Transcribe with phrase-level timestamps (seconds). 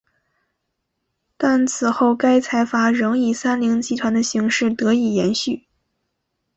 [1.37, 5.67] 但此后该财阀仍以三菱集团的形式得以延续。